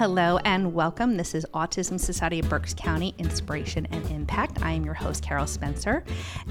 Hello 0.00 0.38
and 0.46 0.72
welcome. 0.72 1.18
This 1.18 1.34
is 1.34 1.44
Autism 1.52 2.00
Society 2.00 2.38
of 2.38 2.48
Berks 2.48 2.72
County 2.72 3.14
Inspiration 3.18 3.86
and 3.90 4.02
Impact. 4.10 4.62
I 4.62 4.70
am 4.70 4.82
your 4.82 4.94
host, 4.94 5.22
Carol 5.22 5.46
Spencer, 5.46 6.04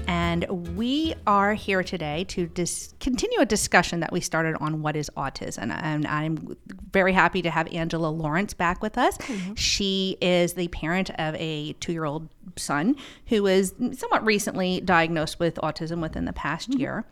and 0.06 0.44
we 0.76 1.16
are 1.26 1.54
here 1.54 1.82
today 1.82 2.22
to 2.28 2.46
dis- 2.46 2.94
continue 3.00 3.40
a 3.40 3.44
discussion 3.44 3.98
that 3.98 4.12
we 4.12 4.20
started 4.20 4.54
on 4.60 4.82
what 4.82 4.94
is 4.94 5.10
autism. 5.16 5.72
And 5.82 6.06
I'm 6.06 6.56
very 6.92 7.12
happy 7.12 7.42
to 7.42 7.50
have 7.50 7.66
Angela 7.72 8.06
Lawrence 8.06 8.54
back 8.54 8.82
with 8.82 8.96
us. 8.96 9.18
Mm-hmm. 9.18 9.54
She 9.54 10.16
is 10.20 10.54
the 10.54 10.68
parent 10.68 11.10
of 11.18 11.34
a 11.34 11.72
two 11.80 11.90
year 11.90 12.04
old 12.04 12.28
son 12.54 12.94
who 13.26 13.42
was 13.42 13.74
somewhat 13.94 14.24
recently 14.24 14.80
diagnosed 14.80 15.40
with 15.40 15.56
autism 15.56 16.00
within 16.00 16.24
the 16.24 16.32
past 16.32 16.70
mm-hmm. 16.70 16.80
year. 16.82 17.04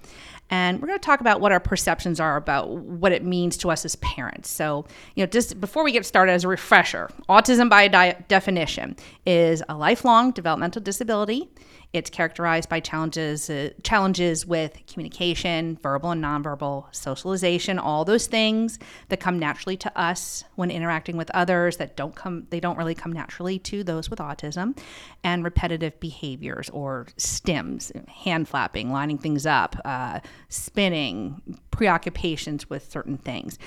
And 0.50 0.80
we're 0.80 0.88
going 0.88 0.98
to 0.98 1.04
talk 1.04 1.20
about 1.20 1.40
what 1.40 1.52
our 1.52 1.60
perceptions 1.60 2.20
are 2.20 2.36
about 2.36 2.70
what 2.70 3.12
it 3.12 3.22
means 3.22 3.56
to 3.58 3.70
us 3.70 3.84
as 3.84 3.96
parents. 3.96 4.48
So, 4.48 4.86
you 5.14 5.22
know, 5.22 5.26
just 5.26 5.60
before 5.60 5.84
we 5.84 5.92
get 5.92 6.06
started, 6.06 6.32
as 6.32 6.44
a 6.44 6.48
refresher, 6.48 7.10
autism 7.28 7.68
by 7.68 7.88
di- 7.88 8.16
definition 8.29 8.96
is 9.26 9.62
a 9.68 9.76
lifelong 9.76 10.30
developmental 10.30 10.82
disability 10.82 11.50
it's 11.92 12.10
characterized 12.10 12.68
by 12.68 12.80
challenges 12.80 13.48
uh, 13.48 13.70
challenges 13.82 14.44
with 14.44 14.78
communication, 14.86 15.78
verbal 15.82 16.11
and 16.11 16.22
nonverbal, 16.22 16.94
socialization, 16.94 17.78
all 17.78 18.04
those 18.04 18.26
things 18.26 18.78
that 19.08 19.20
come 19.20 19.38
naturally 19.38 19.76
to 19.78 19.98
us 19.98 20.44
when 20.56 20.70
interacting 20.70 21.16
with 21.16 21.30
others 21.32 21.78
that 21.78 21.96
don't 21.96 22.14
come 22.14 22.46
they 22.50 22.61
don't 22.61 22.76
really 22.76 22.94
come 22.94 23.12
naturally 23.12 23.58
to 23.58 23.82
those 23.82 24.11
with 24.11 24.18
autism, 24.18 24.78
and 25.24 25.44
repetitive 25.44 25.98
behaviors 25.98 26.68
or 26.70 27.06
stims, 27.16 27.90
hand 28.08 28.48
flapping, 28.48 28.92
lining 28.92 29.16
things 29.16 29.46
up, 29.46 29.75
uh, 29.86 30.20
spinning, 30.50 31.40
preoccupations 31.70 32.69
with 32.69 32.91
certain 32.91 33.16
things. 33.16 33.58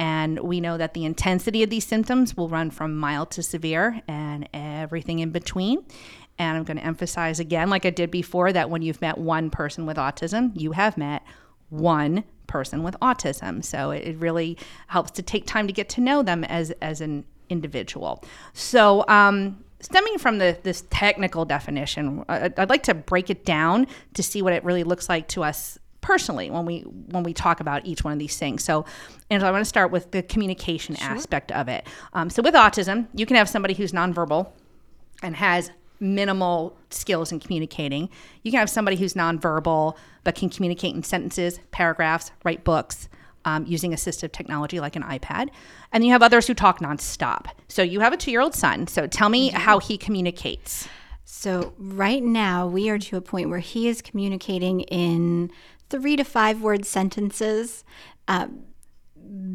And 0.00 0.40
we 0.40 0.60
know 0.60 0.78
that 0.78 0.94
the 0.94 1.04
intensity 1.04 1.62
of 1.62 1.70
these 1.70 1.86
symptoms 1.86 2.36
will 2.36 2.48
run 2.48 2.70
from 2.70 2.96
mild 2.96 3.30
to 3.32 3.42
severe 3.42 4.00
and 4.08 4.48
everything 4.52 5.20
in 5.20 5.30
between. 5.30 5.84
And 6.38 6.56
I'm 6.56 6.64
going 6.64 6.76
to 6.76 6.84
emphasize 6.84 7.40
again, 7.40 7.68
like 7.68 7.84
I 7.84 7.90
did 7.90 8.10
before, 8.10 8.52
that 8.52 8.70
when 8.70 8.82
you've 8.82 9.00
met 9.00 9.18
one 9.18 9.50
person 9.50 9.86
with 9.86 9.96
autism, 9.96 10.52
you 10.54 10.72
have 10.72 10.96
met 10.96 11.22
one 11.70 12.24
person 12.46 12.82
with 12.82 12.96
autism. 13.00 13.64
So 13.64 13.90
it, 13.90 14.16
really 14.18 14.56
helps 14.86 15.10
to 15.12 15.22
take 15.22 15.46
time 15.46 15.66
to 15.66 15.72
get 15.72 15.88
to 15.90 16.00
know 16.00 16.22
them 16.22 16.44
as, 16.44 16.70
as 16.82 17.00
an 17.00 17.24
individual. 17.48 18.24
So, 18.52 19.04
um, 19.08 19.64
stemming 19.80 20.18
from 20.18 20.38
the, 20.38 20.58
this 20.64 20.84
technical 20.90 21.44
definition, 21.44 22.24
I'd 22.28 22.68
like 22.68 22.82
to 22.84 22.94
break 22.94 23.30
it 23.30 23.44
down 23.44 23.86
to 24.14 24.22
see 24.22 24.42
what 24.42 24.52
it 24.52 24.64
really 24.64 24.82
looks 24.82 25.08
like 25.08 25.28
to 25.28 25.44
us 25.44 25.78
personally 26.00 26.48
when 26.50 26.64
we 26.64 26.80
when 26.80 27.22
we 27.22 27.34
talk 27.34 27.60
about 27.60 27.84
each 27.84 28.02
one 28.02 28.12
of 28.12 28.18
these 28.18 28.36
things. 28.36 28.64
So, 28.64 28.84
and 29.30 29.42
I 29.42 29.50
want 29.50 29.60
to 29.60 29.68
start 29.68 29.90
with 29.90 30.10
the 30.10 30.22
communication 30.22 30.94
sure. 30.94 31.08
aspect 31.08 31.52
of 31.52 31.68
it. 31.68 31.86
Um, 32.12 32.30
so, 32.30 32.42
with 32.42 32.54
autism, 32.54 33.06
you 33.14 33.26
can 33.26 33.36
have 33.36 33.48
somebody 33.48 33.74
who's 33.74 33.92
nonverbal 33.92 34.50
and 35.22 35.36
has 35.36 35.70
minimal 36.00 36.76
skills 36.90 37.32
in 37.32 37.40
communicating. 37.40 38.08
You 38.42 38.50
can 38.50 38.60
have 38.60 38.70
somebody 38.70 38.96
who's 38.96 39.14
nonverbal 39.14 39.96
but 40.24 40.34
can 40.34 40.48
communicate 40.50 40.94
in 40.94 41.02
sentences, 41.02 41.60
paragraphs, 41.70 42.32
write 42.44 42.64
books. 42.64 43.08
Um, 43.44 43.64
using 43.66 43.92
assistive 43.92 44.32
technology 44.32 44.78
like 44.78 44.94
an 44.94 45.04
iPad. 45.04 45.48
And 45.92 46.04
you 46.04 46.12
have 46.12 46.22
others 46.22 46.46
who 46.48 46.54
talk 46.54 46.80
nonstop. 46.80 47.46
So 47.68 47.82
you 47.82 48.00
have 48.00 48.12
a 48.12 48.16
two 48.16 48.30
year 48.30 48.42
old 48.42 48.54
son. 48.54 48.88
So 48.88 49.06
tell 49.06 49.30
me 49.30 49.48
mm-hmm. 49.48 49.58
how 49.58 49.78
he 49.78 49.96
communicates. 49.96 50.86
So, 51.30 51.74
right 51.78 52.22
now, 52.22 52.66
we 52.66 52.88
are 52.88 52.98
to 52.98 53.16
a 53.18 53.20
point 53.20 53.50
where 53.50 53.58
he 53.58 53.86
is 53.86 54.00
communicating 54.00 54.80
in 54.80 55.50
three 55.90 56.16
to 56.16 56.24
five 56.24 56.62
word 56.62 56.86
sentences. 56.86 57.84
Um, 58.26 58.64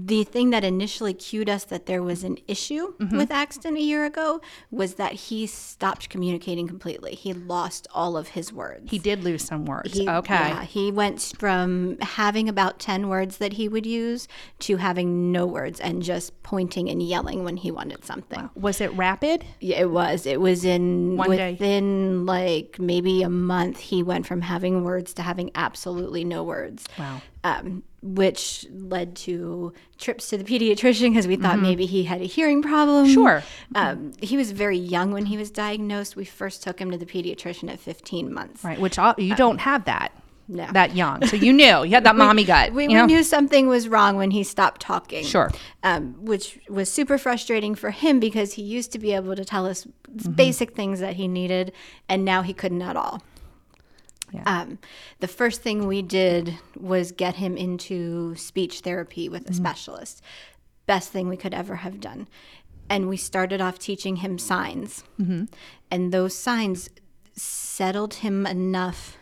the 0.05 0.23
thing 0.23 0.49
that 0.49 0.63
initially 0.63 1.13
cued 1.13 1.49
us 1.49 1.63
that 1.65 1.85
there 1.85 2.03
was 2.03 2.23
an 2.23 2.37
issue 2.47 2.93
mm-hmm. 2.97 3.17
with 3.17 3.31
Axton 3.31 3.77
a 3.77 3.79
year 3.79 4.05
ago 4.05 4.41
was 4.69 4.95
that 4.95 5.13
he 5.13 5.47
stopped 5.47 6.09
communicating 6.09 6.67
completely. 6.67 7.15
He 7.15 7.33
lost 7.33 7.87
all 7.93 8.17
of 8.17 8.29
his 8.29 8.51
words. 8.51 8.91
He 8.91 8.99
did 8.99 9.23
lose 9.23 9.43
some 9.43 9.65
words. 9.65 9.93
He, 9.93 10.07
okay. 10.07 10.33
Yeah, 10.33 10.63
he 10.63 10.91
went 10.91 11.33
from 11.39 11.97
having 12.01 12.49
about 12.49 12.79
10 12.79 13.07
words 13.07 13.37
that 13.37 13.53
he 13.53 13.67
would 13.69 13.85
use 13.85 14.27
to 14.59 14.77
having 14.77 15.31
no 15.31 15.45
words 15.45 15.79
and 15.79 16.03
just 16.03 16.43
pointing 16.43 16.89
and 16.89 17.01
yelling 17.01 17.43
when 17.43 17.57
he 17.57 17.71
wanted 17.71 18.03
something. 18.03 18.41
Wow. 18.41 18.51
Was 18.55 18.81
it 18.81 18.91
rapid? 18.93 19.45
Yeah, 19.59 19.81
it 19.81 19.91
was. 19.91 20.25
It 20.25 20.41
was 20.41 20.65
in 20.65 21.17
One 21.17 21.29
within 21.29 21.55
day. 21.55 22.31
like 22.31 22.77
maybe 22.79 23.23
a 23.23 23.29
month 23.29 23.79
he 23.79 24.03
went 24.03 24.27
from 24.27 24.41
having 24.41 24.83
words 24.83 25.13
to 25.15 25.21
having 25.21 25.51
absolutely 25.55 26.23
no 26.23 26.43
words. 26.43 26.85
Wow. 26.99 27.21
Um, 27.43 27.83
which 28.03 28.65
led 28.69 29.15
to 29.15 29.73
trips 29.97 30.29
to 30.29 30.37
the 30.37 30.43
pediatrician 30.43 31.09
because 31.09 31.25
we 31.25 31.37
thought 31.37 31.53
mm-hmm. 31.53 31.63
maybe 31.63 31.85
he 31.85 32.03
had 32.03 32.21
a 32.21 32.25
hearing 32.25 32.61
problem. 32.61 33.07
Sure. 33.07 33.41
Um, 33.75 34.11
he 34.21 34.35
was 34.35 34.51
very 34.51 34.77
young 34.77 35.11
when 35.11 35.25
he 35.25 35.37
was 35.37 35.49
diagnosed. 35.49 36.15
We 36.15 36.25
first 36.25 36.63
took 36.63 36.79
him 36.79 36.91
to 36.91 36.97
the 36.97 37.05
pediatrician 37.05 37.71
at 37.71 37.79
15 37.79 38.33
months. 38.33 38.63
Right, 38.63 38.79
which 38.79 38.99
all, 38.99 39.15
you 39.17 39.35
don't 39.35 39.59
have 39.59 39.85
that. 39.85 40.11
No. 40.49 40.67
That 40.73 40.93
young. 40.93 41.25
So 41.25 41.37
you 41.37 41.53
knew. 41.53 41.83
You 41.83 41.91
had 41.91 42.03
that 42.03 42.15
mommy 42.17 42.43
gut. 42.43 42.73
We, 42.73 42.87
we 42.87 43.01
knew 43.03 43.23
something 43.23 43.67
was 43.67 43.87
wrong 43.87 44.17
when 44.17 44.31
he 44.31 44.43
stopped 44.43 44.81
talking. 44.81 45.23
Sure. 45.23 45.49
Um, 45.83 46.15
which 46.25 46.59
was 46.67 46.91
super 46.91 47.17
frustrating 47.17 47.75
for 47.75 47.91
him 47.91 48.19
because 48.19 48.53
he 48.53 48.61
used 48.61 48.91
to 48.91 48.99
be 48.99 49.13
able 49.13 49.35
to 49.37 49.45
tell 49.45 49.65
us 49.65 49.85
mm-hmm. 49.85 50.33
basic 50.33 50.75
things 50.75 50.99
that 50.99 51.15
he 51.15 51.29
needed, 51.29 51.71
and 52.09 52.25
now 52.25 52.41
he 52.41 52.53
couldn't 52.53 52.81
at 52.81 52.97
all. 52.97 53.23
Yeah. 54.33 54.43
Um, 54.45 54.79
the 55.19 55.27
first 55.27 55.61
thing 55.61 55.87
we 55.87 56.01
did 56.01 56.57
was 56.77 57.11
get 57.11 57.35
him 57.35 57.55
into 57.55 58.35
speech 58.35 58.79
therapy 58.79 59.29
with 59.29 59.43
a 59.43 59.45
mm-hmm. 59.45 59.63
specialist. 59.63 60.21
Best 60.85 61.11
thing 61.11 61.29
we 61.29 61.37
could 61.37 61.53
ever 61.53 61.77
have 61.77 61.99
done. 61.99 62.27
And 62.89 63.07
we 63.07 63.17
started 63.17 63.61
off 63.61 63.79
teaching 63.79 64.17
him 64.17 64.37
signs. 64.37 65.03
Mm-hmm. 65.19 65.45
And 65.89 66.11
those 66.11 66.35
signs 66.35 66.89
settled 67.35 68.15
him 68.15 68.45
enough 68.45 69.17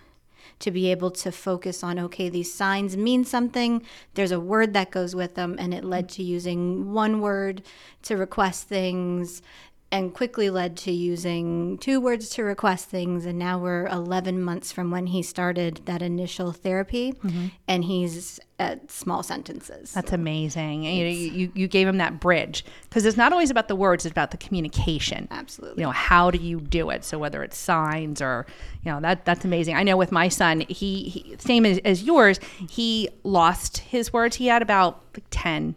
to 0.60 0.72
be 0.72 0.92
able 0.92 1.10
to 1.10 1.32
focus 1.32 1.84
on 1.84 1.98
okay, 1.98 2.30
these 2.30 2.54
signs 2.54 2.96
mean 2.96 3.26
something. 3.26 3.84
There's 4.14 4.32
a 4.32 4.40
word 4.40 4.74
that 4.74 4.92
goes 4.92 5.16
with 5.16 5.36
them. 5.36 5.56
And 5.60 5.74
it 5.74 5.84
led 5.84 6.08
to 6.10 6.24
using 6.24 6.94
one 6.94 7.20
word 7.20 7.64
to 8.04 8.16
request 8.16 8.68
things 8.68 9.42
and 9.92 10.14
quickly 10.14 10.50
led 10.50 10.78
to 10.78 10.92
using 10.92 11.78
two 11.80 12.00
words 12.00 12.30
to 12.30 12.44
request 12.44 12.88
things. 12.88 13.26
And 13.26 13.38
now 13.38 13.60
we're 13.60 13.88
11 13.88 14.42
months 14.42 14.72
from 14.72 14.90
when 14.90 15.08
he 15.08 15.22
started 15.22 15.82
that 15.86 16.02
initial 16.02 16.54
therapy, 16.54 17.12
mm-hmm. 17.12 17.48
and 17.68 17.84
he's 17.84 18.40
at 18.58 18.90
small 18.90 19.22
sentences. 19.22 19.92
That's 19.92 20.14
amazing. 20.14 20.84
You, 20.84 21.06
you, 21.08 21.52
you 21.54 21.68
gave 21.68 21.88
him 21.88 21.98
that 21.98 22.22
bridge 22.22 22.64
because 22.84 23.06
it's 23.06 23.18
not 23.18 23.34
always 23.34 23.50
about 23.50 23.68
the 23.68 23.76
words; 23.76 24.06
it's 24.06 24.12
about 24.12 24.32
the 24.32 24.38
communication. 24.38 25.28
Absolutely. 25.30 25.82
You 25.82 25.88
know, 25.88 25.92
how 25.92 26.32
do 26.32 26.38
you 26.38 26.62
do 26.62 26.90
it? 26.90 27.04
So 27.04 27.20
whether 27.20 27.44
it's 27.44 27.58
signs 27.58 28.22
or, 28.22 28.46
you 28.84 28.92
know, 28.92 29.02
that 29.02 29.26
that's 29.26 29.44
amazing. 29.44 29.76
I 29.76 29.84
know 29.84 29.98
with 29.98 30.12
my 30.12 30.30
son, 30.30 30.62
he, 30.70 31.10
he 31.10 31.36
same 31.38 31.66
as, 31.66 31.80
as 31.80 32.04
yours, 32.04 32.40
he 32.70 33.10
lost 33.24 33.80
his 33.80 34.14
words. 34.14 34.38
He 34.38 34.48
had 34.48 34.62
about 34.62 35.04
like 35.16 35.26
10 35.32 35.76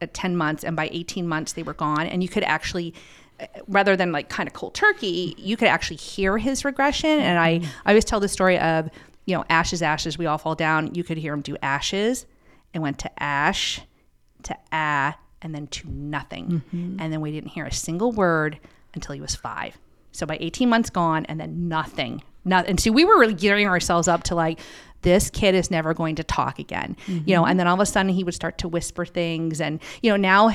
at 0.00 0.08
uh, 0.08 0.12
10 0.12 0.36
months 0.36 0.64
and 0.64 0.76
by 0.76 0.88
18 0.92 1.26
months 1.26 1.52
they 1.52 1.62
were 1.62 1.74
gone 1.74 2.06
and 2.06 2.22
you 2.22 2.28
could 2.28 2.44
actually 2.44 2.94
rather 3.68 3.96
than 3.96 4.12
like 4.12 4.28
kind 4.28 4.46
of 4.46 4.52
cold 4.52 4.74
turkey, 4.74 5.34
you 5.38 5.56
could 5.56 5.68
actually 5.68 5.96
hear 5.96 6.38
his 6.38 6.64
regression. 6.64 7.10
And 7.10 7.38
I, 7.38 7.58
mm-hmm. 7.58 7.70
I 7.86 7.90
always 7.90 8.04
tell 8.04 8.20
the 8.20 8.28
story 8.28 8.58
of, 8.58 8.88
you 9.26 9.36
know, 9.36 9.44
ashes, 9.48 9.82
ashes, 9.82 10.18
we 10.18 10.26
all 10.26 10.38
fall 10.38 10.54
down. 10.54 10.94
You 10.94 11.04
could 11.04 11.18
hear 11.18 11.32
him 11.32 11.40
do 11.40 11.56
ashes 11.62 12.26
and 12.74 12.82
went 12.82 12.98
to 13.00 13.22
ash 13.22 13.80
to 14.44 14.56
ah 14.72 15.16
and 15.42 15.54
then 15.54 15.66
to 15.68 15.88
nothing. 15.88 16.62
Mm-hmm. 16.72 16.96
And 17.00 17.12
then 17.12 17.20
we 17.20 17.32
didn't 17.32 17.50
hear 17.50 17.64
a 17.64 17.72
single 17.72 18.12
word 18.12 18.58
until 18.94 19.14
he 19.14 19.20
was 19.20 19.34
five. 19.34 19.78
So 20.12 20.26
by 20.26 20.36
18 20.40 20.68
months 20.68 20.90
gone 20.90 21.24
and 21.26 21.40
then 21.40 21.68
nothing. 21.68 22.22
Nothing. 22.44 22.70
And 22.70 22.80
so 22.80 22.90
we 22.90 23.04
were 23.04 23.18
really 23.18 23.34
gearing 23.34 23.68
ourselves 23.68 24.08
up 24.08 24.24
to 24.24 24.34
like, 24.34 24.60
this 25.02 25.30
kid 25.30 25.54
is 25.54 25.70
never 25.70 25.94
going 25.94 26.14
to 26.16 26.24
talk 26.24 26.58
again 26.58 26.96
mm-hmm. 27.06 27.26
you 27.26 27.34
know 27.34 27.46
and 27.46 27.58
then 27.58 27.66
all 27.66 27.72
of 27.74 27.80
a 27.80 27.86
sudden 27.86 28.12
he 28.12 28.22
would 28.22 28.34
start 28.34 28.58
to 28.58 28.68
whisper 28.68 29.06
things 29.06 29.60
and 29.60 29.80
you 30.02 30.10
know 30.10 30.16
now 30.16 30.50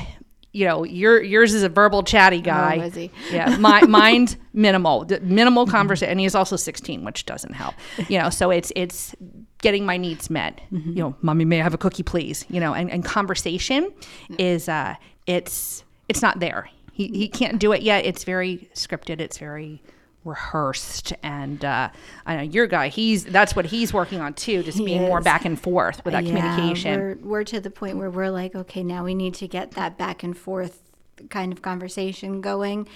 you 0.56 0.64
know, 0.64 0.84
your 0.84 1.22
yours 1.22 1.52
is 1.52 1.62
a 1.62 1.68
verbal 1.68 2.02
chatty 2.02 2.38
oh, 2.38 2.40
guy. 2.40 2.90
Oh, 2.96 3.08
yeah, 3.30 3.58
my, 3.58 3.82
mine's 3.82 4.38
minimal, 4.54 5.06
minimal 5.20 5.66
conversation, 5.66 6.12
and 6.12 6.18
he's 6.18 6.34
also 6.34 6.56
16, 6.56 7.04
which 7.04 7.26
doesn't 7.26 7.52
help. 7.52 7.74
You 8.08 8.18
know, 8.18 8.30
so 8.30 8.50
it's 8.50 8.72
it's 8.74 9.14
getting 9.58 9.84
my 9.84 9.98
needs 9.98 10.30
met. 10.30 10.62
Mm-hmm. 10.72 10.88
You 10.92 10.96
know, 10.96 11.16
mommy, 11.20 11.44
may 11.44 11.60
I 11.60 11.62
have 11.62 11.74
a 11.74 11.78
cookie, 11.78 12.02
please? 12.02 12.46
You 12.48 12.60
know, 12.60 12.72
and, 12.72 12.90
and 12.90 13.04
conversation 13.04 13.92
is 14.38 14.66
uh, 14.66 14.94
it's 15.26 15.84
it's 16.08 16.22
not 16.22 16.40
there. 16.40 16.70
He 16.90 17.08
he 17.08 17.28
can't 17.28 17.58
do 17.58 17.72
it 17.72 17.82
yet. 17.82 18.06
It's 18.06 18.24
very 18.24 18.70
scripted. 18.74 19.20
It's 19.20 19.36
very 19.36 19.82
rehearsed 20.26 21.12
and 21.22 21.64
uh, 21.64 21.88
I 22.26 22.36
know 22.36 22.42
your 22.42 22.66
guy 22.66 22.88
he's 22.88 23.24
that's 23.24 23.54
what 23.56 23.66
he's 23.66 23.92
working 23.94 24.20
on 24.20 24.34
too 24.34 24.62
just 24.62 24.78
he 24.78 24.84
being 24.84 25.02
is. 25.02 25.08
more 25.08 25.20
back 25.20 25.44
and 25.44 25.58
forth 25.58 26.04
with 26.04 26.12
that 26.12 26.24
yeah, 26.24 26.30
communication 26.36 27.00
we're, 27.00 27.14
we're 27.22 27.44
to 27.44 27.60
the 27.60 27.70
point 27.70 27.96
where 27.98 28.10
we're 28.10 28.30
like 28.30 28.54
okay 28.54 28.82
now 28.82 29.04
we 29.04 29.14
need 29.14 29.34
to 29.34 29.48
get 29.48 29.70
that 29.72 29.96
back 29.96 30.22
and 30.22 30.36
forth 30.36 30.82
kind 31.30 31.52
of 31.52 31.62
conversation 31.62 32.40
going 32.40 32.86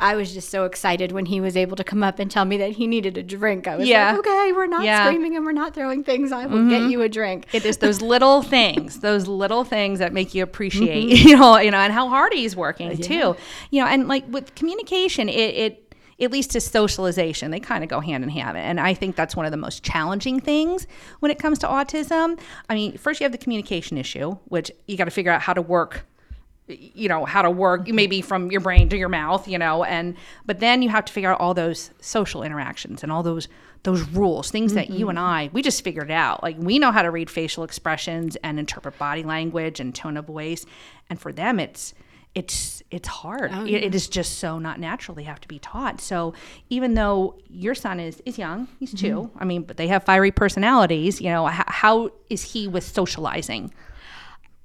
I 0.00 0.16
was 0.16 0.34
just 0.34 0.48
so 0.48 0.64
excited 0.64 1.12
when 1.12 1.26
he 1.26 1.40
was 1.40 1.56
able 1.56 1.76
to 1.76 1.84
come 1.84 2.02
up 2.02 2.18
and 2.18 2.28
tell 2.28 2.44
me 2.44 2.56
that 2.56 2.72
he 2.72 2.88
needed 2.88 3.16
a 3.16 3.22
drink. 3.22 3.68
I 3.68 3.76
was 3.76 3.86
Yeah. 3.86 4.10
like, 4.10 4.18
okay, 4.18 4.50
we're 4.52 4.66
not 4.66 4.82
Yeah. 4.84 5.04
screaming 5.04 5.36
and 5.36 5.44
we're 5.44 5.52
not 5.52 5.74
throwing 5.74 6.02
things. 6.02 6.32
I 6.32 6.46
will 6.46 6.68
get 6.68 6.82
you 6.90 7.02
a 7.02 7.08
drink. 7.08 7.46
It 7.52 7.64
is 7.64 7.76
those 7.76 8.02
little 8.14 8.42
things, 8.42 8.98
those 8.98 9.28
little 9.28 9.62
things 9.62 10.00
that 10.00 10.12
make 10.12 10.34
you 10.34 10.42
appreciate, 10.42 11.04
you 11.24 11.36
know, 11.36 11.56
you 11.58 11.70
know, 11.70 11.76
and 11.78 11.92
how 11.92 12.08
hard 12.08 12.32
he's 12.32 12.56
working 12.56 12.96
too, 12.98 13.36
you 13.70 13.80
know, 13.80 13.86
and 13.86 14.08
like 14.08 14.24
with 14.28 14.56
communication, 14.56 15.28
it, 15.28 15.34
it 15.54 15.81
at 16.22 16.30
least 16.30 16.52
to 16.52 16.60
socialization, 16.60 17.50
they 17.50 17.60
kind 17.60 17.82
of 17.82 17.90
go 17.90 18.00
hand 18.00 18.24
in 18.24 18.30
hand, 18.30 18.56
and 18.56 18.80
I 18.80 18.94
think 18.94 19.16
that's 19.16 19.36
one 19.36 19.44
of 19.44 19.50
the 19.52 19.58
most 19.58 19.82
challenging 19.82 20.40
things 20.40 20.86
when 21.20 21.30
it 21.30 21.38
comes 21.38 21.58
to 21.60 21.66
autism. 21.66 22.38
I 22.68 22.74
mean, 22.74 22.96
first 22.96 23.20
you 23.20 23.24
have 23.24 23.32
the 23.32 23.38
communication 23.38 23.98
issue, 23.98 24.32
which 24.46 24.70
you 24.86 24.96
got 24.96 25.04
to 25.04 25.10
figure 25.10 25.32
out 25.32 25.42
how 25.42 25.52
to 25.54 25.62
work 25.62 26.06
you 26.68 27.08
know 27.08 27.24
how 27.24 27.42
to 27.42 27.50
work 27.50 27.82
mm-hmm. 27.82 27.96
maybe 27.96 28.22
from 28.22 28.50
your 28.50 28.60
brain 28.60 28.88
to 28.88 28.96
your 28.96 29.08
mouth 29.08 29.48
you 29.48 29.58
know 29.58 29.82
and 29.82 30.16
but 30.46 30.60
then 30.60 30.80
you 30.80 30.88
have 30.88 31.04
to 31.04 31.12
figure 31.12 31.30
out 31.30 31.40
all 31.40 31.52
those 31.52 31.90
social 32.00 32.44
interactions 32.44 33.02
and 33.02 33.10
all 33.10 33.22
those 33.22 33.48
those 33.82 34.02
rules 34.10 34.50
things 34.50 34.74
that 34.74 34.88
you 34.88 35.08
and 35.08 35.18
mm-hmm. 35.18 35.26
i 35.26 35.50
we 35.52 35.62
just 35.62 35.82
figured 35.82 36.10
out. 36.10 36.42
Like 36.42 36.56
we 36.58 36.78
know 36.78 36.92
how 36.92 37.02
to 37.02 37.10
read 37.10 37.30
facial 37.30 37.64
expressions 37.64 38.36
and 38.36 38.58
interpret 38.58 38.98
body 38.98 39.22
language 39.22 39.80
and 39.80 39.94
tone 39.94 40.16
of 40.16 40.26
voice. 40.26 40.64
And 41.10 41.20
for 41.20 41.32
them 41.32 41.58
it's 41.58 41.94
it's 42.34 42.82
it's 42.90 43.08
hard. 43.08 43.50
Oh, 43.52 43.64
it, 43.64 43.84
it 43.84 43.94
is 43.94 44.08
just 44.08 44.38
so 44.38 44.58
not 44.58 44.80
natural. 44.80 45.14
They 45.14 45.24
have 45.24 45.40
to 45.42 45.48
be 45.48 45.58
taught. 45.58 46.00
So 46.00 46.34
even 46.70 46.94
though 46.94 47.36
your 47.52 47.74
son 47.74 48.00
is 48.00 48.22
is 48.24 48.38
young 48.38 48.66
he's 48.80 48.92
2 48.94 49.06
mm-hmm. 49.06 49.38
i 49.38 49.44
mean 49.44 49.62
but 49.62 49.76
they 49.76 49.86
have 49.86 50.02
fiery 50.04 50.30
personalities 50.30 51.20
you 51.20 51.28
know 51.28 51.46
how, 51.46 51.64
how 51.66 52.10
is 52.30 52.42
he 52.52 52.66
with 52.66 52.84
socializing 52.84 53.72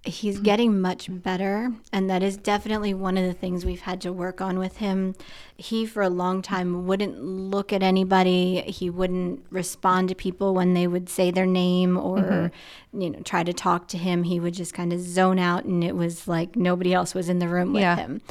He's 0.07 0.39
getting 0.39 0.79
much 0.79 1.07
better, 1.09 1.71
and 1.91 2.09
that 2.09 2.23
is 2.23 2.37
definitely 2.37 2.93
one 2.93 3.17
of 3.17 3.25
the 3.25 3.33
things 3.33 3.65
we've 3.65 3.81
had 3.81 3.99
to 4.01 4.13
work 4.13 4.39
on 4.41 4.57
with 4.57 4.77
him. 4.77 5.15
He, 5.57 5.85
for 5.85 6.01
a 6.01 6.09
long 6.09 6.41
time, 6.41 6.87
wouldn't 6.87 7.21
look 7.21 7.73
at 7.73 7.83
anybody. 7.83 8.61
He 8.61 8.89
wouldn't 8.89 9.45
respond 9.49 10.09
to 10.09 10.15
people 10.15 10.53
when 10.53 10.73
they 10.73 10.87
would 10.87 11.09
say 11.09 11.29
their 11.31 11.45
name 11.45 11.97
or, 11.97 12.51
you 12.93 13.09
know, 13.09 13.19
try 13.21 13.43
to 13.43 13.53
talk 13.53 13.87
to 13.89 13.97
him. 13.97 14.23
He 14.23 14.39
would 14.39 14.53
just 14.53 14.73
kind 14.73 14.93
of 14.93 14.99
zone 15.01 15.39
out, 15.39 15.65
and 15.65 15.83
it 15.83 15.95
was 15.95 16.27
like 16.27 16.55
nobody 16.55 16.93
else 16.93 17.13
was 17.13 17.27
in 17.27 17.39
the 17.39 17.47
room 17.49 17.73
with 17.73 17.81
Yeah. 17.81 17.95
him. 17.97 18.21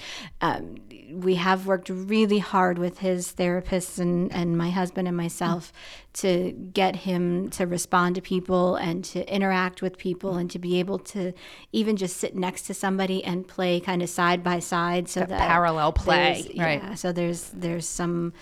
Um, 0.40 0.76
we 1.10 1.36
have 1.36 1.66
worked 1.66 1.88
really 1.88 2.38
hard 2.38 2.78
with 2.78 2.98
his 2.98 3.32
therapists 3.32 3.98
and, 3.98 4.32
and 4.32 4.56
my 4.56 4.70
husband 4.70 5.08
and 5.08 5.16
myself 5.16 5.72
to 6.14 6.52
get 6.72 6.96
him 6.96 7.50
to 7.50 7.66
respond 7.66 8.14
to 8.14 8.20
people 8.20 8.76
and 8.76 9.04
to 9.04 9.32
interact 9.32 9.82
with 9.82 9.98
people 9.98 10.36
and 10.36 10.50
to 10.50 10.58
be 10.58 10.78
able 10.78 10.98
to 10.98 11.32
even 11.72 11.96
just 11.96 12.16
sit 12.16 12.34
next 12.34 12.62
to 12.62 12.74
somebody 12.74 13.22
and 13.24 13.46
play 13.46 13.80
kind 13.80 14.02
of 14.02 14.08
side 14.08 14.42
by 14.42 14.58
side 14.58 15.08
so 15.08 15.20
that, 15.20 15.48
parallel 15.48 15.92
play, 15.92 16.42
right. 16.56 16.82
yeah, 16.82 16.94
so 16.94 17.12
there's 17.12 17.50
there's 17.50 17.86
some 17.86 18.32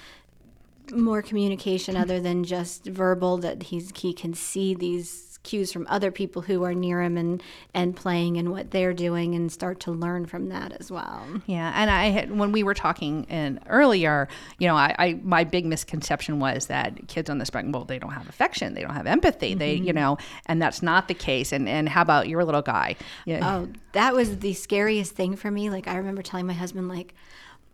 more 0.93 1.23
communication 1.23 1.97
other 1.97 2.21
than 2.21 2.45
just 2.45 2.85
verbal 2.85 3.39
that 3.39 3.65
he's 3.65 3.91
he 3.97 4.13
can 4.13 4.35
see 4.35 4.75
these 4.75 5.24
cues 5.45 5.73
from 5.73 5.87
other 5.89 6.11
people 6.11 6.43
who 6.43 6.65
are 6.65 6.75
near 6.75 7.01
him 7.01 7.17
and 7.17 7.43
and 7.73 7.95
playing 7.95 8.37
and 8.37 8.51
what 8.51 8.73
they're 8.73 8.93
doing 8.93 9.35
and 9.35 9.53
start 9.53 9.79
to 9.81 9.93
learn 9.93 10.27
from 10.27 10.49
that 10.49 10.73
as 10.81 10.91
well. 10.91 11.25
Yeah, 11.47 11.73
and 11.77 11.91
I 11.91 12.07
had 12.07 12.37
when 12.37 12.51
we 12.51 12.63
were 12.63 12.75
talking 12.75 13.25
in 13.25 13.61
earlier, 13.69 14.29
you 14.59 14.67
know, 14.67 14.77
I, 14.77 14.95
I 14.99 15.21
my 15.23 15.45
big 15.45 15.67
misconception 15.67 16.41
was 16.41 16.67
that 16.67 17.07
kids 17.07 17.31
on 17.31 17.39
the 17.39 17.47
spectrum, 17.47 17.73
well, 17.73 17.85
they 17.85 17.99
don't 17.99 18.13
have 18.13 18.29
affection, 18.29 18.75
they 18.75 18.83
don't 18.83 18.95
have 18.95 19.07
empathy, 19.07 19.55
they, 19.55 19.75
you 19.75 19.85
mm-hmm. 19.85 19.97
know, 19.97 20.19
and 20.47 20.61
that's 20.61 20.83
not 20.83 21.07
the 21.07 21.15
case. 21.15 21.53
And 21.53 21.69
and 21.69 21.89
how 21.89 22.03
about 22.03 22.29
your 22.29 22.45
little 22.45 22.63
guy? 22.63 22.97
Yeah, 23.25 23.57
Oh, 23.57 23.69
that 23.93 24.15
was 24.15 24.39
the 24.39 24.55
scariest 24.55 25.13
thing 25.13 25.37
for 25.37 25.51
me. 25.51 25.71
Like 25.71 25.87
I 25.87 25.97
remember 25.97 26.23
telling 26.23 26.47
my 26.47 26.55
husband 26.55 26.89
like 26.89 27.15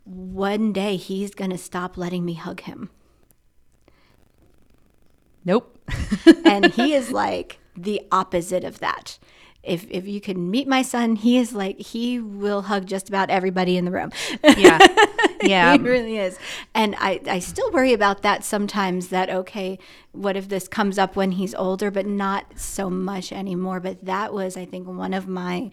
one 0.03 0.73
day 0.73 0.95
he's 0.95 1.33
going 1.33 1.51
to 1.51 1.57
stop 1.57 1.97
letting 1.97 2.25
me 2.25 2.33
hug 2.33 2.61
him. 2.61 2.89
nope. 5.45 5.77
And 6.45 6.73
he 6.73 6.93
is 6.93 7.11
like 7.23 7.59
the 7.83 8.01
opposite 8.11 8.63
of 8.63 8.79
that. 8.79 9.17
If 9.63 9.85
if 9.91 10.07
you 10.07 10.19
can 10.19 10.49
meet 10.49 10.67
my 10.67 10.81
son, 10.81 11.15
he 11.15 11.37
is 11.37 11.53
like 11.53 11.79
he 11.79 12.19
will 12.19 12.63
hug 12.63 12.87
just 12.87 13.09
about 13.09 13.29
everybody 13.29 13.77
in 13.77 13.85
the 13.85 13.91
room. 13.91 14.11
yeah, 14.43 14.79
yeah. 15.43 15.73
he 15.73 15.79
really 15.79 16.17
is. 16.17 16.39
And 16.73 16.95
I, 16.97 17.21
I 17.27 17.39
still 17.39 17.71
worry 17.71 17.93
about 17.93 18.23
that 18.23 18.43
sometimes 18.43 19.09
that, 19.09 19.29
okay, 19.29 19.77
what 20.13 20.35
if 20.35 20.49
this 20.49 20.67
comes 20.67 20.97
up 20.97 21.15
when 21.15 21.33
he's 21.33 21.53
older, 21.53 21.91
but 21.91 22.07
not 22.07 22.59
so 22.59 22.89
much 22.89 23.31
anymore. 23.31 23.79
But 23.79 24.03
that 24.05 24.33
was, 24.33 24.57
I 24.57 24.65
think, 24.65 24.87
one 24.87 25.13
of 25.13 25.27
my 25.27 25.69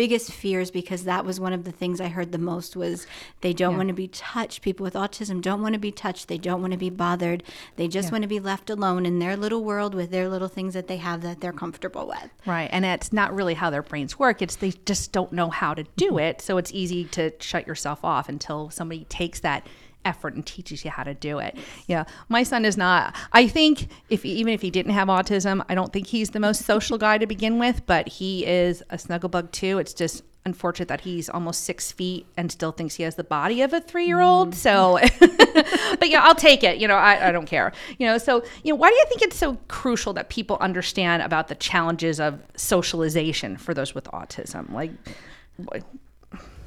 biggest 0.00 0.32
fears 0.32 0.70
because 0.70 1.04
that 1.04 1.26
was 1.26 1.38
one 1.38 1.52
of 1.52 1.64
the 1.64 1.70
things 1.70 2.00
I 2.00 2.08
heard 2.08 2.32
the 2.32 2.38
most 2.38 2.74
was 2.74 3.06
they 3.42 3.52
don't 3.52 3.76
want 3.76 3.88
to 3.88 3.94
be 3.94 4.08
touched. 4.08 4.62
People 4.62 4.82
with 4.82 4.94
autism 4.94 5.42
don't 5.42 5.60
want 5.60 5.74
to 5.74 5.78
be 5.78 5.92
touched. 5.92 6.28
They 6.28 6.38
don't 6.38 6.62
want 6.62 6.72
to 6.72 6.78
be 6.78 6.88
bothered. 6.88 7.42
They 7.76 7.86
just 7.86 8.10
want 8.10 8.22
to 8.22 8.28
be 8.28 8.40
left 8.40 8.70
alone 8.70 9.04
in 9.04 9.18
their 9.18 9.36
little 9.36 9.62
world 9.62 9.94
with 9.94 10.10
their 10.10 10.26
little 10.30 10.48
things 10.48 10.72
that 10.72 10.88
they 10.88 10.96
have 10.96 11.20
that 11.20 11.42
they're 11.42 11.52
comfortable 11.52 12.06
with. 12.06 12.30
Right. 12.46 12.70
And 12.72 12.86
it's 12.86 13.12
not 13.12 13.34
really 13.34 13.52
how 13.52 13.68
their 13.68 13.82
brains 13.82 14.18
work. 14.18 14.40
It's 14.40 14.56
they 14.56 14.72
just 14.86 15.12
don't 15.12 15.34
know 15.34 15.50
how 15.50 15.74
to 15.74 15.84
do 15.96 16.12
Mm-hmm. 16.12 16.18
it. 16.20 16.40
So 16.40 16.56
it's 16.56 16.72
easy 16.72 17.04
to 17.16 17.32
shut 17.38 17.66
yourself 17.66 18.02
off 18.02 18.30
until 18.30 18.70
somebody 18.70 19.04
takes 19.10 19.40
that 19.40 19.66
effort 20.04 20.34
and 20.34 20.46
teaches 20.46 20.84
you 20.84 20.90
how 20.90 21.02
to 21.02 21.14
do 21.14 21.38
it. 21.38 21.56
Yeah. 21.86 22.04
My 22.28 22.42
son 22.42 22.64
is 22.64 22.76
not 22.76 23.14
I 23.32 23.48
think 23.48 23.88
if 24.08 24.24
even 24.24 24.52
if 24.52 24.62
he 24.62 24.70
didn't 24.70 24.92
have 24.92 25.08
autism, 25.08 25.64
I 25.68 25.74
don't 25.74 25.92
think 25.92 26.06
he's 26.06 26.30
the 26.30 26.40
most 26.40 26.64
social 26.64 26.98
guy 26.98 27.18
to 27.18 27.26
begin 27.26 27.58
with, 27.58 27.84
but 27.86 28.08
he 28.08 28.46
is 28.46 28.82
a 28.90 28.98
snuggle 28.98 29.28
bug 29.28 29.52
too. 29.52 29.78
It's 29.78 29.94
just 29.94 30.24
unfortunate 30.46 30.88
that 30.88 31.02
he's 31.02 31.28
almost 31.28 31.64
six 31.64 31.92
feet 31.92 32.26
and 32.36 32.50
still 32.50 32.72
thinks 32.72 32.94
he 32.94 33.02
has 33.02 33.14
the 33.14 33.24
body 33.24 33.62
of 33.62 33.72
a 33.72 33.80
three 33.80 34.06
year 34.06 34.20
old. 34.20 34.54
So, 34.54 34.98
mm. 35.00 35.98
but 36.00 36.08
yeah, 36.08 36.22
I'll 36.22 36.34
take 36.34 36.64
it. 36.64 36.78
You 36.78 36.88
know, 36.88 36.96
I, 36.96 37.28
I 37.28 37.32
don't 37.32 37.46
care. 37.46 37.72
You 37.98 38.06
know, 38.06 38.18
so, 38.18 38.42
you 38.64 38.72
know, 38.72 38.76
why 38.76 38.88
do 38.88 38.94
you 38.94 39.04
think 39.08 39.22
it's 39.22 39.36
so 39.36 39.58
crucial 39.68 40.12
that 40.14 40.30
people 40.30 40.56
understand 40.60 41.22
about 41.22 41.48
the 41.48 41.54
challenges 41.54 42.20
of 42.20 42.40
socialization 42.56 43.56
for 43.56 43.74
those 43.74 43.94
with 43.94 44.04
autism? 44.04 44.72
Like, 44.72 44.92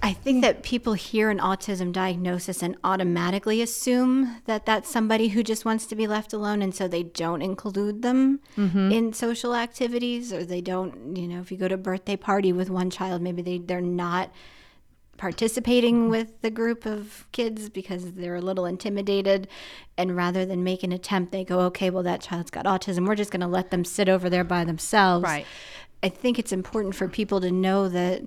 I 0.04 0.12
think 0.12 0.42
that 0.42 0.64
people 0.64 0.96
hear 0.96 1.30
an 1.30 1.40
autism 1.40 1.94
diagnosis 1.94 2.62
and 2.62 2.76
automatically 2.84 3.62
assume 3.62 4.42
that 4.48 4.66
that's 4.66 4.90
somebody 4.90 5.30
who 5.30 5.44
just 5.44 5.64
wants 5.64 5.86
to 5.86 5.96
be 5.96 6.08
left 6.08 6.34
alone, 6.34 6.62
and 6.62 6.76
so 6.76 6.90
they 6.90 7.04
don't 7.04 7.42
include 7.42 8.02
them 8.02 8.42
mm-hmm. 8.58 8.92
in 8.92 9.14
social 9.14 9.56
activities, 9.56 10.34
or 10.34 10.44
they 10.44 10.60
don't, 10.60 11.16
you 11.16 11.26
know, 11.26 11.40
if 11.40 11.54
you 11.54 11.58
go 11.58 11.70
to 11.70 11.76
a 11.76 11.78
birthday 11.78 12.18
party 12.18 12.52
with 12.52 12.70
one 12.70 12.90
child, 12.90 13.22
maybe 13.22 13.42
they 13.42 13.60
they're 13.60 13.80
not 13.80 14.30
participating 15.16 16.02
mm-hmm. 16.02 16.10
with 16.10 16.42
the 16.42 16.52
group 16.52 16.86
of 16.86 17.26
kids 17.32 17.70
because 17.70 18.12
they're 18.12 18.36
a 18.36 18.42
little 18.42 18.66
intimidated 18.66 19.48
and 19.98 20.18
rather 20.18 20.46
than 20.46 20.64
make 20.64 20.84
an 20.84 20.92
attempt 20.92 21.32
they 21.32 21.44
go 21.44 21.60
okay 21.62 21.92
well 21.92 22.04
that 22.04 22.20
child's 22.20 22.52
got 22.52 22.66
autism. 22.66 23.08
We're 23.08 23.16
just 23.16 23.32
going 23.32 23.40
to 23.40 23.48
let 23.48 23.72
them 23.72 23.86
sit 23.86 24.10
over 24.10 24.30
there 24.30 24.44
by 24.44 24.66
themselves. 24.66 25.24
Right. 25.24 25.46
I 26.02 26.10
think 26.10 26.38
it's 26.38 26.52
important 26.52 26.94
for 26.96 27.08
people 27.08 27.40
to 27.40 27.52
know 27.52 27.88
that 27.88 28.24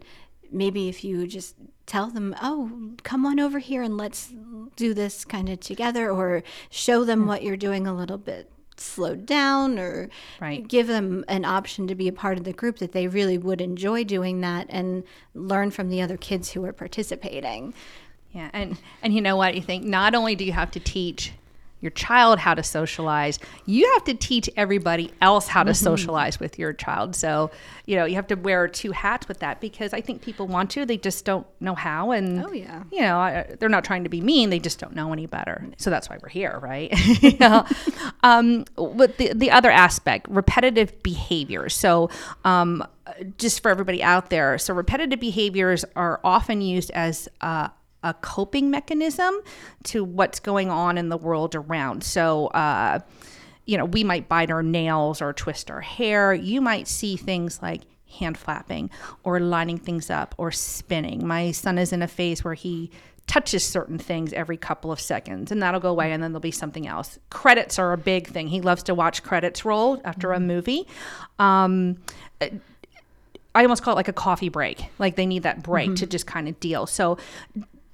maybe 0.52 0.88
if 0.88 1.04
you 1.04 1.26
just 1.26 1.56
tell 1.87 2.08
them, 2.08 2.34
oh, 2.43 2.93
come 3.02 3.25
on 3.25 3.38
over 3.38 3.58
here 3.58 3.82
and 3.82 3.96
let's 3.96 4.32
do 4.74 4.93
this 4.93 5.24
kind 5.24 5.48
of 5.48 5.60
together, 5.60 6.10
or 6.10 6.43
show 6.70 7.05
them 7.05 7.22
hmm. 7.22 7.29
what 7.29 7.43
you're 7.43 7.56
doing 7.56 7.86
a 7.86 7.94
little 7.94 8.19
bit 8.19 8.50
slowed 8.76 9.24
down, 9.24 9.79
or 9.79 10.10
Right. 10.41 10.67
give 10.67 10.86
them 10.86 11.24
an 11.29 11.44
option 11.44 11.86
to 11.86 11.94
be 11.94 12.08
a 12.08 12.12
part 12.12 12.36
of 12.38 12.44
the 12.44 12.53
group 12.53 12.79
that 12.79 12.93
they 12.93 13.08
really 13.08 13.38
would 13.38 13.60
enjoy 13.60 14.05
doing 14.05 14.41
that 14.43 14.67
and 14.69 15.05
learn 15.34 15.70
from 15.70 15.88
the 15.88 16.03
other 16.03 16.17
kids 16.17 16.50
who 16.50 16.65
are 16.65 16.72
participating. 16.72 17.72
yeah. 18.32 18.50
And, 18.53 18.76
and 19.03 19.15
you 19.15 19.22
know 19.22 19.36
what? 19.36 19.55
You 19.55 19.62
think 19.62 19.84
not 19.84 20.15
only 20.15 20.34
do 20.34 20.44
you 20.44 20.53
have 20.53 20.70
to 20.72 20.81
teach 20.81 21.32
your 21.86 21.93
child 21.93 22.40
how 22.40 22.52
to 22.52 22.62
socialize, 22.64 23.38
you 23.64 23.90
have 23.94 24.02
to 24.05 24.14
teach 24.14 24.50
everybody 24.56 25.12
else 25.22 25.46
how 25.46 25.62
to 25.62 25.72
socialize 25.72 26.40
with 26.40 26.58
your 26.58 26.72
child. 26.72 27.14
So, 27.14 27.52
you 27.86 27.94
know, 27.94 28.05
you 28.05 28.16
have 28.16 28.26
to 28.26 28.34
wear 28.34 28.66
two 28.66 28.90
hats 28.90 29.28
with 29.28 29.38
that 29.38 29.60
because 29.60 29.93
I 29.94 30.00
think 30.00 30.20
people 30.20 30.48
want 30.48 30.70
to, 30.72 30.84
they 30.84 30.96
just 30.98 31.24
don't 31.24 31.46
know 31.60 31.76
how. 31.76 32.10
And, 32.10 32.44
Oh, 32.44 32.50
yeah. 32.52 32.82
you 32.90 33.00
know, 33.02 33.19
I, 33.19 33.55
they're 33.60 33.69
not 33.69 33.84
trying 33.84 34.02
to 34.02 34.10
be 34.10 34.20
mean, 34.20 34.50
they 34.50 34.58
just 34.58 34.81
don't 34.81 34.96
know 34.96 35.12
any 35.12 35.26
better. 35.26 35.64
So 35.76 35.88
that's 35.90 36.10
why 36.10 36.19
we're 36.20 36.28
here, 36.28 36.58
right? 36.60 36.93
You 37.22 37.38
know? 37.38 37.64
um, 38.22 38.64
but 38.76 39.16
the, 39.19 39.32
the 39.32 39.50
other 39.52 39.70
aspect, 39.70 40.26
repetitive 40.28 41.02
behaviors. 41.05 41.72
So, 41.74 42.10
um, 42.44 42.84
just 43.38 43.62
for 43.62 43.70
everybody 43.70 44.02
out 44.02 44.31
there, 44.31 44.58
so 44.58 44.74
repetitive 44.74 45.20
behaviors 45.20 45.84
are 45.94 46.20
often 46.24 46.60
used 46.60 46.90
as 46.90 47.28
uh, 47.40 47.69
a 48.06 48.15
coping 48.15 48.70
mechanism 48.70 49.34
to 49.82 50.05
what's 50.05 50.39
going 50.39 50.70
on 50.70 50.96
in 50.96 51.08
the 51.08 51.17
world 51.17 51.56
around. 51.56 52.05
So, 52.05 52.46
uh, 52.48 53.01
you 53.65 53.77
know, 53.77 53.84
we 53.84 54.05
might 54.05 54.29
bite 54.29 54.51
our 54.51 54.63
nails 54.63 55.20
or 55.20 55.32
twist 55.32 55.70
our 55.70 55.81
hair. 55.81 56.32
You 56.32 56.60
might 56.60 56.86
see 56.86 57.17
things 57.17 57.60
like 57.60 57.82
hand 58.19 58.39
flapping 58.39 58.91
or 59.25 59.41
lining 59.41 59.79
things 59.79 60.08
up 60.08 60.36
or 60.39 60.53
spinning. 60.53 61.27
My 61.27 61.51
son 61.51 61.79
is 61.79 61.93
in 61.93 62.01
a 62.01 62.08
phase 62.08 62.44
where 62.44 62.55
he 62.55 62.93
touches 63.27 63.65
certain 63.65 63.98
things 63.98 64.32
every 64.32 64.56
couple 64.56 64.93
of 64.93 65.01
seconds 65.01 65.51
and 65.51 65.60
that'll 65.60 65.81
go 65.81 65.91
away 65.91 66.13
and 66.13 66.22
then 66.22 66.31
there'll 66.31 66.41
be 66.41 66.53
something 66.53 66.86
else. 66.86 67.19
Credits 67.31 67.77
are 67.77 67.93
a 67.93 67.98
big 67.98 68.29
thing. 68.29 68.46
He 68.46 68.60
loves 68.60 68.84
to 68.84 68.94
watch 68.94 69.25
credits 69.25 69.65
roll 69.65 70.01
after 70.05 70.32
a 70.32 70.39
movie. 70.39 70.86
Um, 71.41 71.96
I 72.41 73.63
almost 73.63 73.82
call 73.82 73.94
it 73.94 73.96
like 73.96 74.06
a 74.06 74.13
coffee 74.13 74.51
break. 74.51 74.84
Like 75.01 75.17
they 75.17 75.27
need 75.27 75.43
that 75.43 75.65
break 75.65 75.96
to 75.96 76.06
just 76.06 76.27
kind 76.27 76.46
of 76.46 76.60
deal. 76.60 76.86
So 76.86 77.19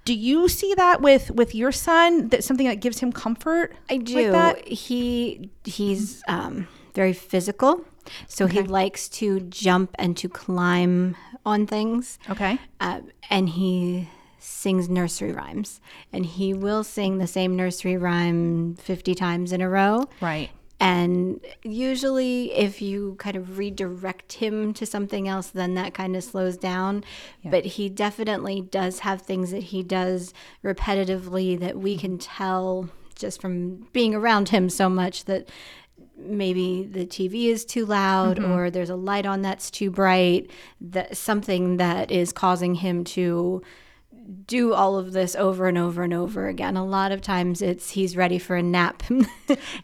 Do 0.05 0.15
you 0.15 0.49
see 0.49 0.75
that 0.75 1.01
with 1.01 1.31
with 1.31 1.55
your 1.55 1.73
son? 1.73 2.29
That 2.29 2.43
something 2.43 2.67
that 2.67 2.81
gives 2.81 2.99
him 2.99 3.13
comfort? 3.13 3.75
I 3.89 3.99
do. 3.99 4.33
Like 4.33 4.67
he 4.67 5.51
he's 5.65 6.23
um, 6.27 6.67
very 6.95 7.13
physical, 7.13 7.85
so 8.27 8.47
okay. 8.47 8.63
he 8.63 8.63
likes 8.63 9.09
to 9.21 9.41
jump 9.41 9.95
and 9.99 10.17
to 10.17 10.29
climb 10.29 11.17
on 11.47 11.67
things. 11.67 12.19
Okay. 12.29 12.59
Uh, 12.81 13.01
and 13.31 13.51
he 13.51 14.09
sings 14.39 14.89
nursery 14.89 15.33
rhymes, 15.33 15.81
and 16.13 16.27
he 16.27 16.53
will 16.53 16.83
sing 16.83 17.19
the 17.19 17.29
same 17.29 17.55
nursery 17.55 17.97
rhyme 17.97 18.75
fifty 18.75 19.15
times 19.15 19.53
in 19.53 19.61
a 19.61 19.69
row. 19.69 20.09
Right. 20.21 20.51
And 20.83 21.41
usually, 21.63 22.53
if 22.53 22.83
you 22.83 23.15
kind 23.21 23.37
of 23.37 23.57
redirect 23.57 24.33
him 24.33 24.75
to 24.75 24.85
something 24.85 25.29
else, 25.29 25.47
then 25.47 25.75
that 25.75 25.95
kind 25.95 26.17
of 26.17 26.25
slows 26.25 26.57
down. 26.57 27.05
Yeah. 27.43 27.53
But 27.53 27.65
he 27.65 27.89
definitely 27.89 28.63
does 28.63 28.99
have 28.99 29.23
things 29.23 29.53
that 29.53 29.63
he 29.63 29.85
does 29.85 30.35
repetitively 30.65 31.57
that 31.61 31.79
we 31.79 31.97
can 31.97 32.19
tell 32.19 32.89
just 33.15 33.41
from 33.41 33.87
being 33.93 34.13
around 34.13 34.49
him 34.49 34.69
so 34.69 34.89
much 34.89 35.27
that 35.27 35.49
maybe 36.17 36.83
the 36.83 37.07
TV 37.07 37.47
is 37.47 37.65
too 37.65 37.87
loud 37.87 38.39
mm-hmm. 38.39 38.51
or 38.51 38.69
there's 38.69 38.91
a 38.91 38.97
light 38.97 39.25
on 39.25 39.41
that's 39.41 39.71
too 39.71 39.89
bright, 39.89 40.51
that 40.81 41.17
something 41.17 41.77
that 41.77 42.11
is 42.11 42.33
causing 42.33 42.75
him 42.75 43.05
to 43.05 43.63
do 44.47 44.75
all 44.75 44.99
of 44.99 45.13
this 45.13 45.35
over 45.37 45.69
and 45.69 45.79
over 45.79 46.03
and 46.03 46.15
over 46.15 46.49
again. 46.49 46.77
A 46.77 46.85
lot 46.85 47.13
of 47.13 47.21
times 47.21 47.63
it's 47.63 47.91
he's 47.91 48.17
ready 48.17 48.39
for 48.39 48.57
a 48.57 48.63
nap 48.63 49.03
and 49.09 49.27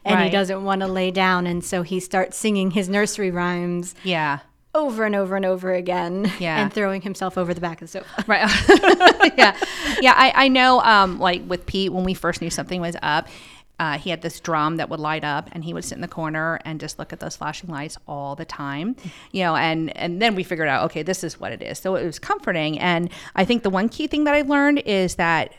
right. 0.05 0.25
he 0.25 0.29
doesn't 0.29 0.63
want 0.63 0.81
to 0.81 0.87
lay 0.87 1.11
down 1.11 1.47
and 1.47 1.63
so 1.63 1.81
he 1.81 1.99
starts 1.99 2.37
singing 2.37 2.71
his 2.71 2.89
nursery 2.89 3.31
rhymes. 3.31 3.95
Yeah. 4.03 4.39
Over 4.75 5.03
and 5.03 5.15
over 5.15 5.35
and 5.35 5.45
over 5.45 5.73
again, 5.73 6.31
yeah, 6.37 6.61
and 6.61 6.71
throwing 6.71 7.01
himself 7.01 7.39
over 7.39 7.55
the 7.55 7.59
back 7.59 7.81
of 7.81 7.91
the 7.91 7.99
sofa. 7.99 8.23
Right, 8.27 8.47
yeah, 9.37 9.57
yeah. 9.99 10.13
I, 10.15 10.31
I 10.35 10.47
know. 10.47 10.79
Um, 10.81 11.17
like 11.17 11.41
with 11.47 11.65
Pete, 11.65 11.91
when 11.91 12.03
we 12.03 12.13
first 12.13 12.39
knew 12.39 12.51
something 12.51 12.79
was 12.79 12.95
up, 13.01 13.27
uh, 13.79 13.97
he 13.97 14.09
had 14.09 14.21
this 14.21 14.39
drum 14.39 14.77
that 14.77 14.89
would 14.89 14.99
light 14.99 15.23
up 15.23 15.49
and 15.53 15.63
he 15.63 15.73
would 15.73 15.83
sit 15.85 15.95
in 15.95 16.01
the 16.01 16.07
corner 16.07 16.59
and 16.65 16.79
just 16.79 16.99
look 16.99 17.13
at 17.13 17.19
those 17.19 17.35
flashing 17.35 17.69
lights 17.69 17.97
all 18.07 18.35
the 18.35 18.45
time 18.45 18.95
you 19.31 19.43
know 19.43 19.55
and 19.55 19.95
and 19.97 20.21
then 20.21 20.35
we 20.35 20.43
figured 20.43 20.67
out 20.67 20.83
okay 20.85 21.01
this 21.01 21.23
is 21.23 21.39
what 21.39 21.51
it 21.51 21.61
is. 21.61 21.79
So 21.79 21.95
it 21.95 22.05
was 22.05 22.19
comforting 22.19 22.77
and 22.79 23.09
i 23.35 23.45
think 23.45 23.63
the 23.63 23.69
one 23.69 23.89
key 23.89 24.07
thing 24.07 24.25
that 24.25 24.33
i 24.33 24.41
learned 24.41 24.79
is 24.79 25.15
that 25.15 25.53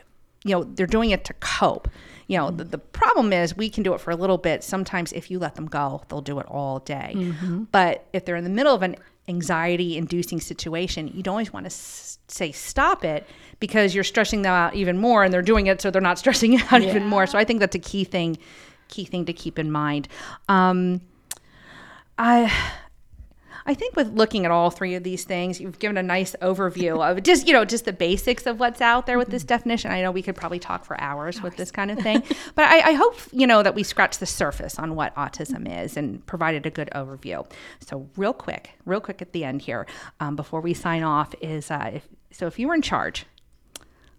you 0.44 0.54
know 0.54 0.64
they're 0.64 0.86
doing 0.86 1.10
it 1.10 1.24
to 1.24 1.34
cope. 1.34 1.88
You 2.26 2.38
know 2.38 2.50
the, 2.50 2.64
the 2.64 2.78
problem 2.78 3.32
is 3.32 3.56
we 3.56 3.68
can 3.68 3.82
do 3.82 3.92
it 3.94 4.00
for 4.00 4.10
a 4.10 4.16
little 4.16 4.38
bit. 4.38 4.62
Sometimes 4.62 5.12
if 5.12 5.30
you 5.30 5.38
let 5.38 5.56
them 5.56 5.66
go 5.66 6.02
they'll 6.08 6.20
do 6.20 6.38
it 6.38 6.46
all 6.46 6.78
day. 6.80 7.12
Mm-hmm. 7.14 7.64
but 7.72 8.06
if 8.12 8.24
they're 8.24 8.36
in 8.36 8.44
the 8.44 8.50
middle 8.50 8.74
of 8.74 8.82
an 8.82 8.96
anxiety 9.30 9.96
inducing 9.96 10.40
situation 10.40 11.10
you 11.14 11.22
don't 11.22 11.32
always 11.32 11.52
want 11.52 11.64
to 11.64 11.72
s- 11.72 12.18
say 12.28 12.52
stop 12.52 13.04
it 13.04 13.26
because 13.60 13.94
you're 13.94 14.04
stressing 14.04 14.42
them 14.42 14.52
out 14.52 14.74
even 14.74 14.98
more 14.98 15.22
and 15.22 15.32
they're 15.32 15.42
doing 15.42 15.66
it 15.66 15.80
so 15.80 15.90
they're 15.90 16.02
not 16.02 16.18
stressing 16.24 16.60
out 16.60 16.82
yeah. 16.82 16.88
even 16.90 17.06
more. 17.06 17.26
So 17.26 17.38
I 17.38 17.44
think 17.44 17.60
that's 17.60 17.76
a 17.76 17.80
key 17.80 18.04
thing 18.04 18.38
key 18.88 19.04
thing 19.04 19.24
to 19.24 19.32
keep 19.32 19.56
in 19.56 19.70
mind. 19.70 20.08
Um, 20.48 21.00
I 22.18 22.52
I 23.70 23.74
think 23.74 23.94
with 23.94 24.12
looking 24.14 24.44
at 24.44 24.50
all 24.50 24.70
three 24.70 24.96
of 24.96 25.04
these 25.04 25.22
things, 25.22 25.60
you've 25.60 25.78
given 25.78 25.96
a 25.96 26.02
nice 26.02 26.34
overview 26.42 27.08
of 27.08 27.22
just, 27.30 27.46
you 27.46 27.52
know, 27.52 27.64
just 27.64 27.84
the 27.84 27.92
basics 27.92 28.44
of 28.44 28.58
what's 28.58 28.80
out 28.80 29.06
there 29.06 29.16
with 29.16 29.28
this 29.28 29.42
mm-hmm. 29.44 29.54
definition. 29.54 29.92
I 29.92 30.02
know 30.02 30.10
we 30.10 30.22
could 30.22 30.34
probably 30.34 30.58
talk 30.58 30.84
for 30.84 31.00
hours, 31.00 31.36
hours. 31.36 31.42
with 31.44 31.56
this 31.56 31.70
kind 31.70 31.92
of 31.92 31.98
thing, 32.02 32.24
but 32.56 32.64
I, 32.64 32.90
I, 32.90 32.92
hope, 32.94 33.14
you 33.30 33.46
know, 33.46 33.62
that 33.62 33.76
we 33.76 33.84
scratched 33.84 34.18
the 34.18 34.26
surface 34.26 34.76
on 34.76 34.96
what 34.96 35.14
autism 35.14 35.84
is 35.84 35.96
and 35.96 36.26
provided 36.26 36.66
a 36.66 36.70
good 36.70 36.90
overview. 36.96 37.48
So 37.78 38.08
real 38.16 38.32
quick, 38.32 38.70
real 38.86 39.00
quick 39.00 39.22
at 39.22 39.32
the 39.32 39.44
end 39.44 39.62
here, 39.62 39.86
um, 40.18 40.34
before 40.34 40.60
we 40.60 40.74
sign 40.74 41.04
off 41.04 41.32
is, 41.40 41.70
uh, 41.70 41.92
if, 41.94 42.08
so 42.32 42.48
if 42.48 42.58
you 42.58 42.66
were 42.66 42.74
in 42.74 42.82
charge 42.82 43.24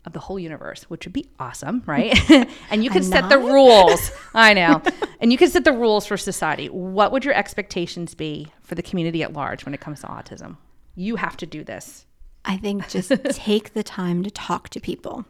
of 0.06 0.14
the 0.14 0.20
whole 0.20 0.40
universe, 0.40 0.84
which 0.84 1.06
would 1.06 1.14
be 1.14 1.30
awesome, 1.40 1.84
right? 1.86 2.18
and 2.72 2.84
you 2.84 2.90
could 2.90 3.06
set 3.06 3.30
the 3.30 3.38
rules. 3.38 4.12
I 4.34 4.54
know. 4.54 4.82
and 5.20 5.32
you 5.32 5.38
could 5.38 5.52
set 5.52 5.64
the 5.64 5.74
rules 5.74 6.06
for 6.06 6.18
society. 6.18 6.70
What 6.70 7.12
would 7.12 7.24
your 7.24 7.36
expectations 7.36 8.16
be 8.16 8.48
for 8.62 8.76
the 8.76 8.82
community 8.82 9.22
at 9.22 9.34
large 9.34 9.64
when 9.64 9.74
it 9.74 9.80
comes 9.80 10.02
to 10.02 10.08
autism? 10.08 10.58
You 10.96 11.18
have 11.18 11.38
to 11.38 11.46
do 11.46 11.64
this. 11.64 12.06
I 12.44 12.58
think 12.58 12.88
just 12.90 13.12
take 13.32 13.74
the 13.74 13.84
time 13.84 14.24
to 14.24 14.32
talk 14.32 14.70
to 14.70 14.80
people. 14.80 15.26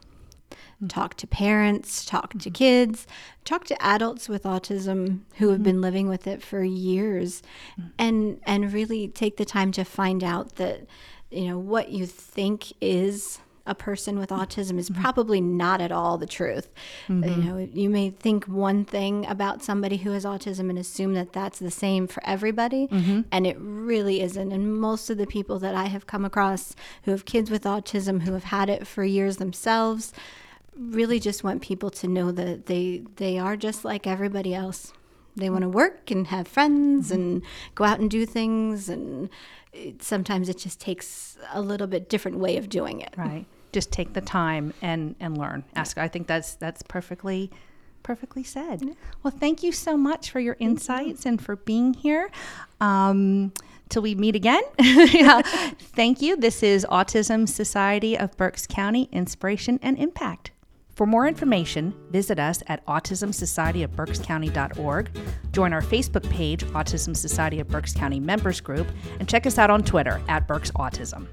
Talk 0.88 1.16
to 1.18 1.28
parents, 1.28 2.06
talk 2.06 2.32
to 2.32 2.38
mm-hmm. 2.38 2.54
kids, 2.54 3.06
talk 3.46 3.66
to 3.66 3.80
adults 3.84 4.28
with 4.28 4.44
autism 4.44 5.20
who 5.36 5.50
have 5.50 5.58
mm-hmm. 5.58 5.64
been 5.64 5.82
living 5.82 6.10
with 6.10 6.26
it 6.26 6.42
for 6.42 6.64
years 6.64 7.44
mm-hmm. 7.80 7.90
and 8.00 8.42
and 8.48 8.74
really 8.74 9.08
take 9.08 9.38
the 9.38 9.46
time 9.46 9.72
to 9.74 9.84
find 9.84 10.24
out 10.24 10.56
that 10.56 10.88
you 11.30 11.48
know 11.48 11.60
what 11.60 11.90
you 11.90 12.08
think 12.08 12.74
is 12.82 13.38
a 13.66 13.76
person 13.76 14.18
with 14.18 14.30
autism 14.30 14.78
is 14.78 14.90
mm-hmm. 14.90 15.02
probably 15.02 15.42
not 15.42 15.82
at 15.82 15.92
all 15.92 16.18
the 16.18 16.26
truth. 16.26 16.70
Mm-hmm. 17.08 17.24
You 17.30 17.36
know, 17.38 17.70
you 17.72 17.90
may 17.90 18.10
think 18.10 18.46
one 18.46 18.86
thing 18.86 19.26
about 19.28 19.64
somebody 19.64 19.98
who 19.98 20.12
has 20.12 20.26
autism 20.26 20.70
and 20.70 20.78
assume 20.78 21.14
that 21.14 21.34
that's 21.34 21.60
the 21.60 21.72
same 21.72 22.08
for 22.08 22.22
everybody, 22.26 22.88
mm-hmm. 22.88 23.22
and 23.32 23.46
it 23.46 23.58
really 23.60 24.22
isn't. 24.22 24.52
And 24.52 24.80
most 24.80 25.10
of 25.10 25.18
the 25.18 25.28
people 25.28 25.60
that 25.60 25.76
I 25.76 25.86
have 25.86 26.08
come 26.08 26.26
across 26.26 26.76
who 27.04 27.12
have 27.12 27.26
kids 27.26 27.52
with 27.52 27.64
autism 27.64 28.22
who 28.22 28.34
have 28.34 28.46
had 28.46 28.70
it 28.70 28.88
for 28.88 29.04
years 29.04 29.38
themselves 29.38 30.14
really 30.78 31.20
just 31.20 31.44
want 31.44 31.62
people 31.62 31.90
to 31.90 32.08
know 32.08 32.32
that 32.32 32.66
they 32.66 33.04
they 33.18 33.38
are 33.38 33.58
just 33.58 33.86
like 33.86 34.08
everybody 34.08 34.54
else. 34.54 34.94
They 35.36 35.50
want 35.50 35.64
to 35.64 35.70
work 35.70 36.12
and 36.12 36.28
have 36.28 36.48
friends 36.48 37.08
mm-hmm. 37.08 37.16
and 37.16 37.42
go 37.76 37.84
out 37.84 38.00
and 38.00 38.10
do 38.10 38.26
things 38.26 38.90
and 38.90 39.30
it, 39.74 40.04
sometimes 40.04 40.50
it 40.50 40.58
just 40.58 40.80
takes 40.80 41.38
a 41.54 41.62
little 41.62 41.88
bit 41.88 42.10
different 42.10 42.38
way 42.38 42.58
of 42.58 42.70
doing 42.70 43.02
it. 43.02 43.14
Right. 43.18 43.46
Just 43.72 43.92
take 43.92 44.14
the 44.14 44.22
time 44.22 44.74
and 44.82 45.16
and 45.20 45.38
learn. 45.38 45.64
Ask. 45.76 45.98
I 45.98 46.10
think 46.10 46.28
that's 46.28 46.56
that's 46.56 46.84
perfectly 46.84 47.50
perfectly 48.04 48.44
said. 48.44 48.82
Yeah. 48.82 48.94
Well, 49.24 49.32
thank 49.32 49.64
you 49.64 49.72
so 49.72 49.96
much 49.96 50.32
for 50.32 50.40
your 50.40 50.58
insights 50.60 51.26
and 51.26 51.42
for 51.42 51.56
being 51.56 51.94
here. 51.94 52.30
Um, 52.82 53.54
till 53.92 54.02
we 54.02 54.16
meet 54.16 54.36
again. 54.36 54.64
yeah. 54.80 55.42
Thank 55.80 56.22
you. 56.22 56.36
This 56.36 56.64
is 56.64 56.86
Autism 56.90 57.48
Society 57.48 58.18
of 58.18 58.36
Berks 58.38 58.66
County 58.66 59.08
Inspiration 59.12 59.80
and 59.84 59.98
Impact. 59.98 60.52
For 61.02 61.08
more 61.08 61.26
information, 61.28 61.96
visit 62.12 62.38
us 62.38 62.62
at 62.68 62.86
autismsocietyofberkscounty.org, 62.86 65.10
join 65.52 65.74
our 65.74 65.82
Facebook 65.82 66.30
page, 66.30 66.64
Autism 66.66 67.18
Society 67.18 67.60
of 67.60 67.68
Berks 67.68 67.92
County 67.92 68.20
Members 68.20 68.62
Group, 68.62 68.88
and 69.20 69.28
check 69.28 69.48
us 69.48 69.58
out 69.58 69.72
on 69.72 69.82
Twitter 69.82 70.22
at 70.28 70.48
Berks 70.48 70.70
Autism. 70.74 71.26